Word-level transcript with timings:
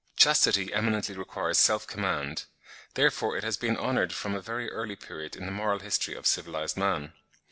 Chastity 0.17 0.73
eminently 0.73 1.15
requires 1.15 1.59
self 1.59 1.85
command; 1.85 2.45
therefore 2.95 3.37
it 3.37 3.43
has 3.43 3.55
been 3.55 3.77
honoured 3.77 4.13
from 4.13 4.33
a 4.33 4.41
very 4.41 4.67
early 4.71 4.95
period 4.95 5.35
in 5.35 5.45
the 5.45 5.51
moral 5.51 5.77
history 5.77 6.15
of 6.15 6.25
civilised 6.25 6.75
man. 6.75 7.13